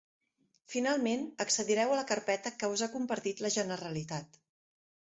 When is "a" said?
1.93-1.99